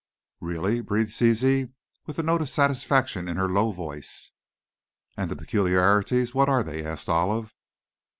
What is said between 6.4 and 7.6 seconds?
are they?" asked Olive.